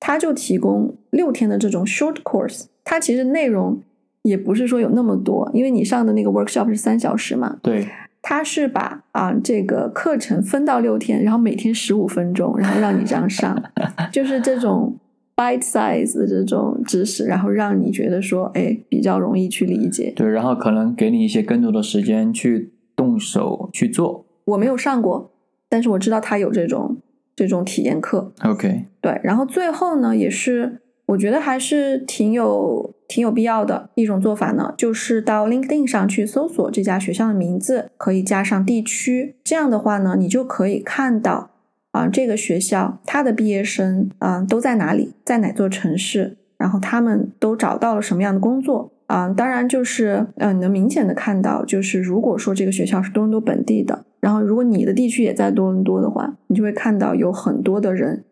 [0.00, 3.80] 它就提供六天的这种 short course，它其实内容
[4.22, 7.86] 也不是说有那么多，因为你上的那个 workshop 是三小时嘛，对，
[8.20, 13.62] 它是把啊这个课程分到六天，然后每天十五分钟，然后让你这样上，
[14.10, 14.96] 就是这种
[15.36, 22.72] bite size 的这种知识，然后让你觉得说，哎，比较容易去理解，对，然后可能给你一些更多的时间去。
[23.08, 25.30] 动手去做，我没有上过，
[25.68, 26.98] 但是我知道他有这种
[27.34, 28.32] 这种体验课。
[28.44, 41.50] OK，对，然后最后呢，也是我觉得还是挺有挺有必要的一种做法呢，就是到 LinkedIn 上去搜索这家学校的名字，可以加上地区，这样的话呢，你就可以看到
[41.92, 48.92] 啊、这个学校它的毕业生啊、都在哪里，在哪座城市，然后他们都找到了什么样的工作。
[49.08, 58.24] 啊、当然就是，呃，你能明显的看到，就是如果说这个学校是多伦多本地的，然后如果你的地区也在多伦多的话，你就会看到有很多的人，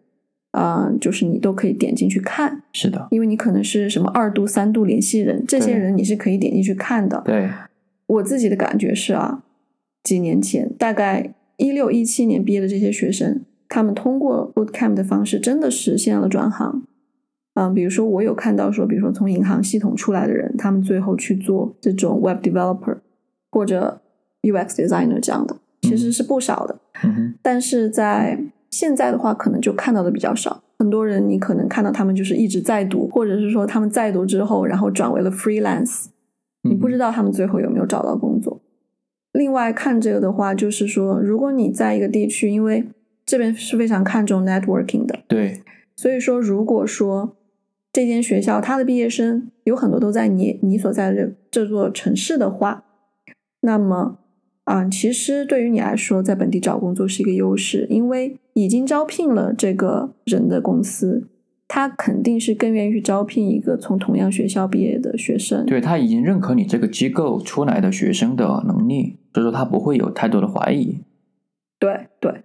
[0.50, 7.22] 啊、就是你都可以点进去看，是的，因为你可能是什么二度、三度联系人，这些人你是可以点进去看的。
[7.24, 7.48] 对，
[8.06, 9.42] 我自己的感觉是啊，
[10.02, 16.82] 几年前，大概一六一七年毕业的这些学生，他们通过 bootcamp 的方式，真的实现了转行。
[17.56, 22.98] 嗯，比如说我有看到说，比如说从银行系统出来的人，他们最后去做这种 web developer
[23.50, 24.00] 或者
[24.42, 26.78] UX designer 这样的，其实是不少的。
[27.02, 28.38] 嗯哼，但是在
[28.70, 30.62] 现在的话，可能就看到的比较少。
[30.78, 36.08] 很多人你可能看到他们就是一直在读，或者是说他们在读之后，然后转为了 freelance，
[36.68, 38.60] 你不知道他们最后有没有找到工作。
[39.32, 42.84] 另外看这个的话，就是说，如果你在一个地区，因为
[43.24, 45.62] 这边是非常看重 networking 的，对，
[45.96, 47.35] 所以说如果说
[47.96, 51.16] 这间学校它的毕业生有很多都在你你所在的
[51.50, 52.84] 这这座城市的话，
[53.62, 54.18] 那么
[54.64, 61.26] 啊、其实对于你来说，在本地找工作是一个优势，因为已经招聘了这个人的公司，
[61.66, 65.64] 他肯定是更愿意去招聘一个从同样学校毕业的学生。
[65.64, 70.98] 对他已经认可你这个机构出来的学生的能力，所以说他不会有太多的怀疑。
[71.78, 72.42] 对对，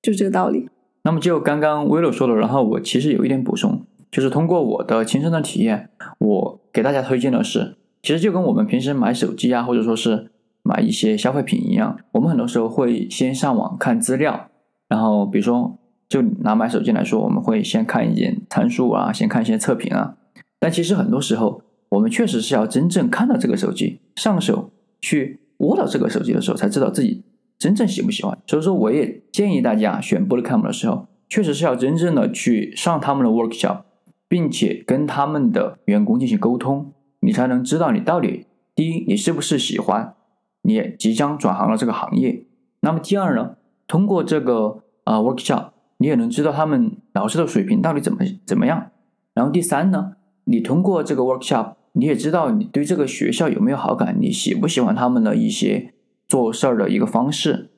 [0.00, 0.70] 就是这个道理。
[1.04, 10.30] 那么就刚刚 Willow 说的，然后我其实有一点补充，就是通过我的亲身的体验，我给大家推荐的是，其实就跟我们平时买手机啊，或者说是
[10.62, 14.48] 买一些消费品一样，我们很多时候会先上网看资料，
[14.88, 20.16] 然后比如说就拿买手机来说，我们会先看一点参数啊，先看一些测评啊，
[20.58, 27.22] 但其实很多时候我们确实是要真正看到这个手机，上手去握到这个手机的时候，才知道自己
[27.58, 28.38] 真正喜不喜欢。
[28.46, 33.82] 所以说，我也建议大家选 Bootcamp 的时候，确实是要真正的去上他们的 workshop，
[34.28, 40.14] 并且跟他们的员工进行沟通，你才能知道你到底第一你是不是喜欢，
[40.62, 42.44] 你即将转行了这个行业。
[42.80, 48.90] 那么第二呢，通过这个啊、workshop，你也能知道他们老师的水平到底怎么怎么样。
[49.34, 50.12] 然后第三呢，
[50.44, 55.94] 你通过这个 workshop，你也知道你对这个学校有没有好感，你喜不喜欢他们的一些
[56.28, 57.70] 做事儿的一个方式。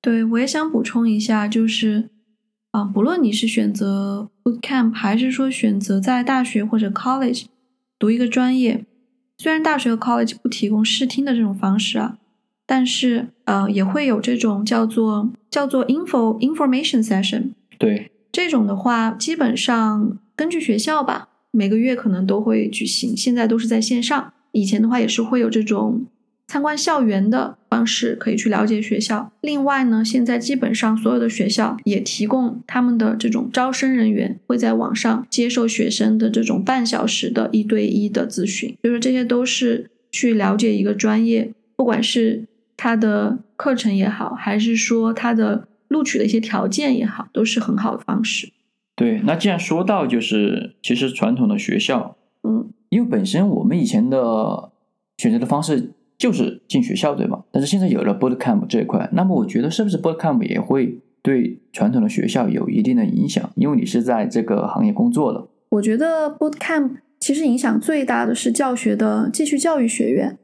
[0.00, 2.10] 对，我也想补充一下，就是
[2.76, 7.46] 啊，不论你是选择 bootcamp，还是说选择在大学或者 college
[7.98, 8.84] 读一个专业，
[9.38, 12.18] 虽然大学和 college 不提供试听的这种方式啊，
[12.66, 24.34] 但是呃也会有这种叫做叫做 info information session 对，这种的话，基本上根据学校吧，每个月可能都会举行，现在都是在线上。
[24.52, 26.04] 以前的话也是会有这种
[26.46, 29.32] 参观校园的方式，可以去了解学校。
[29.40, 48.52] 另外呢，现在基本上所有的学校也提供他们的这种招生人员会在网上接受学生的这种半小时的一对一的咨询，就是这些都是去了解一个专业，不管是它的课程也好，还是说它的录取的一些条件也好，都是很好的方式。
[48.94, 54.70] 对，那既然说到就是其实传统的学校，嗯，因为本身我们以前的
[55.18, 57.44] 选择的方式就是进学校，对吧？
[57.50, 63.50] 但是现在有了 bootcamp 这一块，那么我觉得是不是 bootcamp 也会对传统的学校有一定的影响？
[63.56, 65.46] 因为你是在这个行业工作的。
[65.70, 70.38] 我觉得 bootcamp 其实影响最大的是教学的继续教育学院，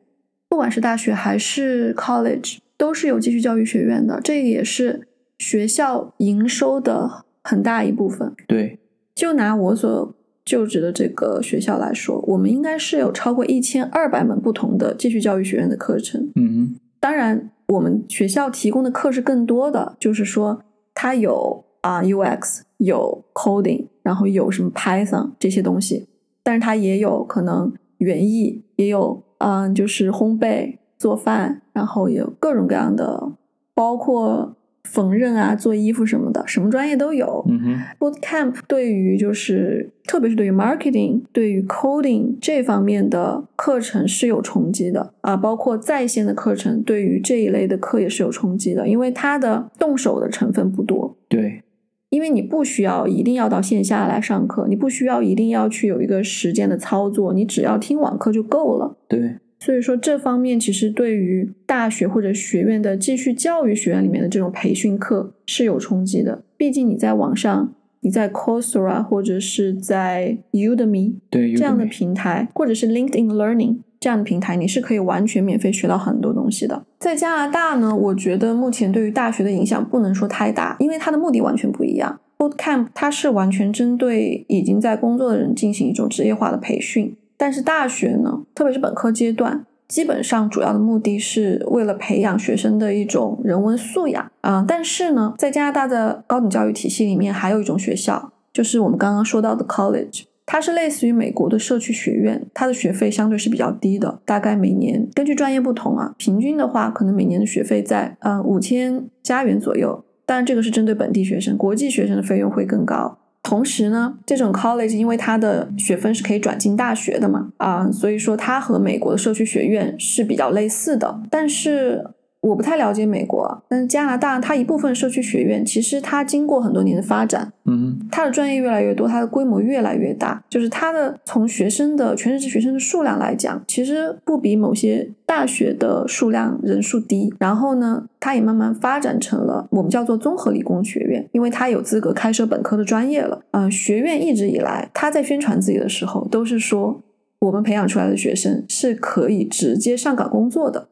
[0.48, 5.08] 不管是大学还是 college，都是有继续教育学院的，这个也是
[5.38, 8.34] 学校营收的很大一部分。
[8.46, 8.78] 对，
[9.14, 10.14] 就拿我所
[10.44, 16.30] 就职的这个学校来说，我们应该是有超过一千二百门不同的继续教育学院的课程。
[16.34, 20.62] 嗯，当然，我们学校提供的课是更多的，就是说
[20.94, 26.06] 它有啊、UX，有 coding，然后有什么 Python 这些东西，
[26.42, 33.32] 但是它也有可能园艺，也有嗯、就是烘焙、做饭，然后也有各种各样的，
[33.74, 34.56] 包括
[34.88, 37.44] 缝纫啊、做衣服什么的，什么专业都有。
[37.48, 45.14] 嗯哼，Bootcamp 对于就是，特别是对于 marketing、对于 coding 这方面的课程是有冲击的。
[45.20, 51.62] 啊，包括在线的课程对于这一类的课也是有冲击的，因为它的动手的成分不多，对，
[52.10, 58.96] 因为你不需要一定要到线下来上课，你不需要一定要去有一个实践的操作，你只要听网课就够了。
[59.08, 76.84] 对，所以说这方面其实对于大学或者学院的继续教育学院里面的这种培训课是有冲击的，毕竟你在网上，你在 Coursera 或者是在 Udemy 对这样的平台，或者是 LinkedIn Learning 这样的平台，你是可以完全免费学到很多东西的。
[76.98, 82.18] 在加拿大呢，我觉得目前对于大学的影响不能说太大，因为它的目的完全不一样。
[82.36, 100.22] Bootcamp 它是完全针对已经在工作的人进行一种职业化的培训，但是大学呢，特别是本科阶段，基本上主要的目的是为了培养学生的一种人文素养啊、但是呢，在加拿大的高等教育体系里面，还有一种学校，就是我们刚刚说到的 college。
[100.46, 110.04] 它是类似于美国的社区学院，它的学费相对是比较低的，大概每年根据专业不同啊，平均的话可能每年的学费在呃五千加元左右。
[110.24, 113.18] 当然，这个是针对本地学生，国际学生的费用会更高。
[113.42, 121.20] 同时呢，这种 college 因为它的学分是可以转进大学的嘛，啊、所以说它和美国的社区学院是比较类似的。
[121.28, 122.04] 但是
[122.42, 137.32] 我不太了解美国，但是加拿大它一部分社区学院其实它经过很多年的发展，嗯，它的专业越来越多，它的规模越来越大，就是它的从学生的全日制学生的数量来讲，其实不比某些大学的数量人数低。
[137.38, 143.40] 然后呢，它也慢慢发展成了我们叫做综合理工学院，因为它有资格开设本科的专业了。
[143.52, 147.00] 嗯、学院一直以来，它在宣传自己的时候，都是说
[147.38, 150.88] 我们培养出来的学生是可以直接上岗工作的。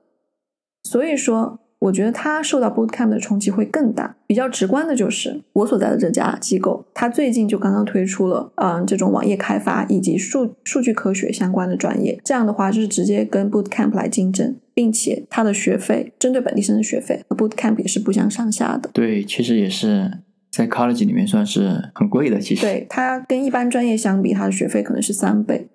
[0.82, 4.16] 所以说，我觉得它受到 Bootcamp 的冲击会更大。
[4.26, 12.20] 比较直观的就是我所在的这家机构，它最近就刚刚推出了嗯这种网页开发以及数数据科学相关的专业。
[12.24, 18.90] 这样的话，就是直接跟 Bootcamp 来竞争，并且它的学费针对本地生的学费和 Bootcamp 也是不相上下的。
[18.92, 20.18] 对，其实也是
[20.50, 25.68] 在 college 里面算是很贵的，其实对它跟一般专业相比，它的学费可能是三倍。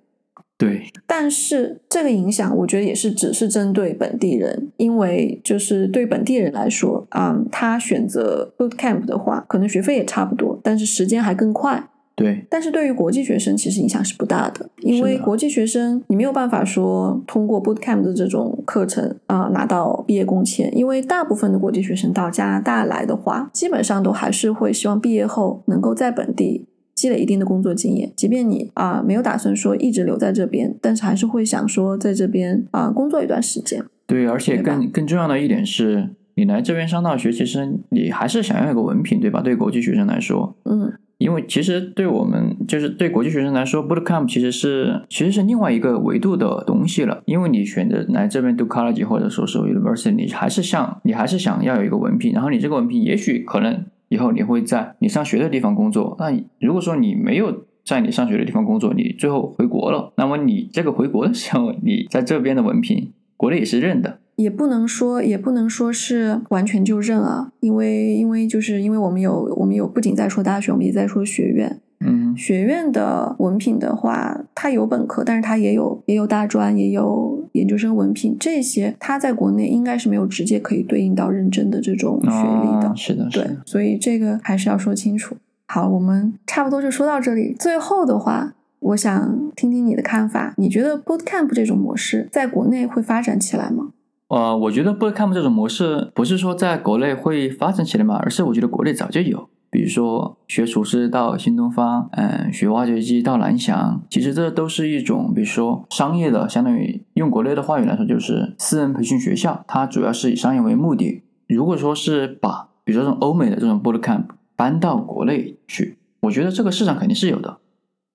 [0.57, 11.89] 对但是这个影响，我觉得也是只是针对本地人，因为就是对本地人来说，嗯，他选择 bootcamp 的话，可能学费也差不多，但是时间还更快。
[12.17, 26.65] 对但是对于国际学生，其实影响是不大的，因为国际学生你没有办法说通过 bootcamp 的这种课程啊、拿到毕业工签，因为大部分的国际学生到加拿大来的话，基本上都还是会希望毕业后能够在本地
[26.95, 33.83] 积累一定的工作经验，即便你啊、没有打算说一直留在这边，但是还是会想说在这边啊、工作一段时间。
[34.07, 39.41] 对，而且更更重要的一点是，你来这边上大学，其实你还是想要一个文凭，对吧？
[39.41, 47.21] 对国际学生来说，嗯，因为其实对我们就是对国际学生来说，bootcamp 其实是其实是另外一个维度的东西了。
[47.25, 56.15] 因为你选择来这边读 college 或者说是 university，你还是想你还是想要有一个文凭，然后你这个文凭也许可能以后你会在你上学的地方工作。
[56.19, 64.19] 那如果说你没有在你上学的地方工作，你最后回国了，那么你这个回国的时候，你在这边的文凭，国内也是认的。
[64.35, 71.79] 也不能说，也不能说是完全就认啊，因为因为就是因为我们有我们有不仅在说大学，我们也在说学院。
[72.05, 82.87] 嗯，学院的文凭的话，它有本科，但是它也有也有大专，也有研究生文凭，这些它在国内应该是没有直接可以对应到认证的这种学历的。
[82.87, 85.35] 啊是的，是对的，，所以这个还是要说清楚。
[85.67, 87.55] 好，我们差不多就说到这里。
[87.57, 90.53] 最后的话，我想听听你的看法。
[90.57, 93.89] 你觉得 bootcamp 这种模式在国内会发展起来吗？
[94.27, 99.49] 呃，我觉得 bootcamp 这种模式不是说在国内会发展起来嘛，而是我觉得国内早就有。
[99.75, 111.23] 比如说学厨师到新东方，嗯，学挖掘机到蓝翔，其实这都是一种，比如说商业的，相当于用国内的话语来说，就是私人培训学校，它主要是以商业为目的。
[111.49, 114.23] 如果说是把，比如说这种欧美的这种 bootcamp
[114.55, 117.57] 搬到国内去，我觉得这个市场肯定是有的。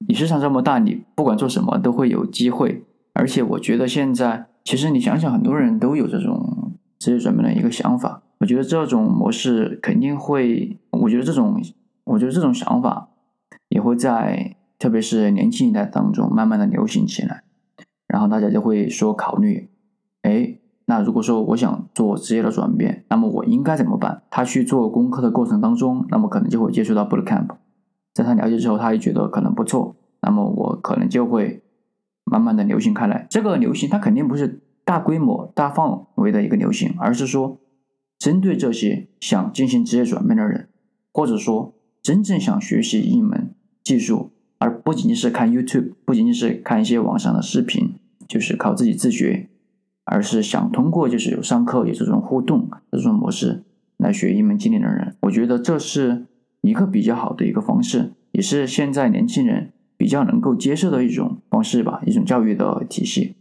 [0.09, 2.85] 你市场这么大，你不管做什么都会有机会。
[3.13, 8.23] 而且我觉得现在，其实你想想，很多人都有这种职业转变的一个想法。
[8.41, 11.62] 我觉得这种模式肯定会，我觉得这种，
[12.05, 13.11] 我觉得这种想法
[13.68, 17.45] 也会在特别是年轻一代当中慢慢的流行起来。
[18.09, 19.68] 然后大家就会说考虑，
[20.22, 24.22] 哎，那如果说我想做职业的转变，那么我应该怎么办？
[24.30, 27.51] 他去做功课的过程当中，那么可能就会接触到 bootcamp，
[28.14, 31.62] 在他了解之后，他也觉得可能不错，那么我可能就会
[32.24, 33.26] 慢慢的流行开来。
[33.28, 37.59] 这个流行它肯定不是大规模、大范围的一个流行，而是说
[38.21, 40.68] 针对这些想进行职业转变的人，
[41.11, 47.95] 或者说真正想学习一门技术，而不仅仅是看 YouTube，不仅仅是看一些网上的视频，
[48.29, 49.49] 就是靠自己自学，
[50.05, 53.62] 而是想通过就是有上课有这种互动这种模式
[53.97, 56.27] 来学一门技能的人，我觉得这是
[56.61, 63.37] 一个比较好的一个方式，也是现在年轻人比较能够接受的一种方式吧，一种教育的体系。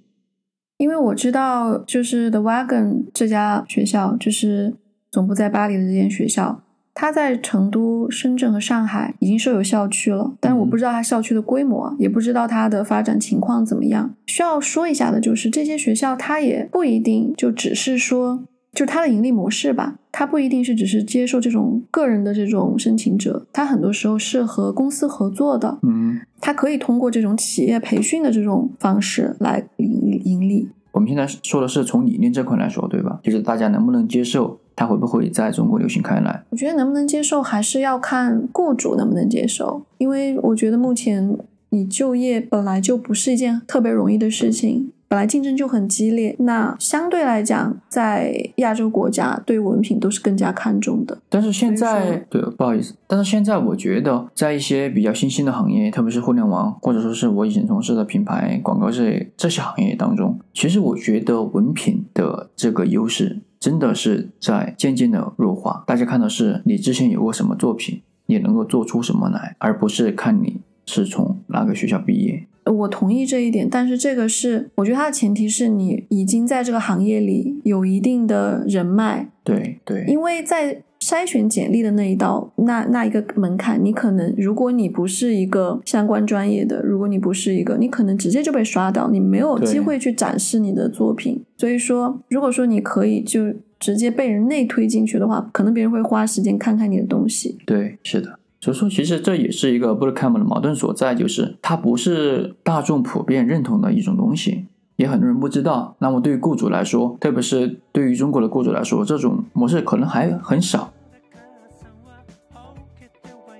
[0.80, 4.74] 因为我知道，就是 The Wagon 这家学校，就是
[5.12, 6.62] 总部在巴黎的这间学校，
[6.94, 14.16] 它在成都、深圳和上海已经设有校区了，但是我不知道它校区的规模，也不知道它的发展情况怎么样。
[14.26, 18.46] 需要说一下的就是，这些学校它也不一定就只是说。
[18.72, 25.78] 就它的盈利模式吧，它不一定是只是接受这种个人的这种申请者，它很多时候是和公司合作的。
[25.84, 30.70] 嗯，它可以通过这种企业培训的这种方式来盈盈利。
[30.92, 33.20] 我们现在说的是从理念这块来说，对吧？
[33.24, 36.44] 就是大家能不能接受，它会不会在中国流行开来？
[36.50, 41.38] 我觉得能不能接受还是要看雇主能不能接受，因为我觉得目前
[41.70, 44.92] 你就业本来就不是一件特别容易的事情。
[45.10, 51.18] 本来竞争就很激烈，那相对来讲，在亚洲国家对文凭都是更加看重的。
[51.28, 65.84] 但是现在，对，不好意思，但是现在我觉得，在一些比较新兴的行业，特别是互联网，或者说是我以前从事的品牌广告这这些行业当中，其实我觉得文凭的这个优势真的是在渐渐的弱化。
[65.88, 72.46] 大家看的是你之前有过什么作品，你能够做出什么来，而不是看你是从哪个学校毕业。
[72.72, 79.30] 我同意这一点，但是这个是我觉得它的前提是你已经在这个行业里有一定的人脉。
[79.44, 91.44] 对对，因为在筛选简历的那一道，那那一个门槛，你可能如果你不是一个相关专业的，如果你不是一个，你可能直接就被刷掉，你没有机会去展示你的作品。
[91.58, 97.58] 所以说，如果说你可以就直接被人内推进去的话，可能别人会花时间看看你的东西。
[97.66, 98.39] 对，是的。
[98.62, 104.66] 所以说，其实这也是一个 bootcamp 的矛盾所在，就是它不是大众普遍认同的一种东西，
[104.98, 105.96] 也很多人不知道。
[106.00, 110.92] 那么对于雇主来说，特别是对于中国的雇主来说，这种模式可能还很少。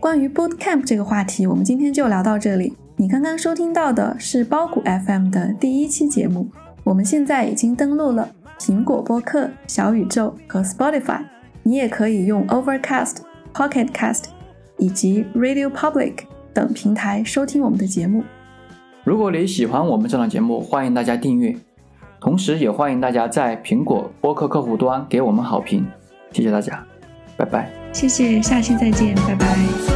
[0.02, 2.76] 关于 bootcamp 这个话题，我们今天就聊到这里。
[2.98, 6.50] 你刚刚收听到的是包谷 FM 的第一期节目。
[6.84, 8.30] 我们现在已经登录了
[8.60, 11.22] 苹果播客、小宇宙和 Spotify，
[11.64, 13.18] 你也可以用 Overcast、
[13.54, 14.24] Pocket Cast。
[14.80, 16.14] 以及 Radio Public
[16.54, 18.24] 等平台收听我们的节目。
[19.04, 21.56] 如果你喜欢我们这档节目，欢迎大家订阅，
[22.20, 25.86] 同时也欢迎大家在苹果播客客户端给我们好评。
[26.32, 26.86] 谢谢大家，
[27.38, 27.72] 拜拜。
[27.92, 29.89] 谢谢，下期再见，拜拜。